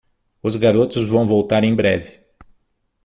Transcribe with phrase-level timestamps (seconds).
[0.41, 2.19] Os garotos vão voltar em breve.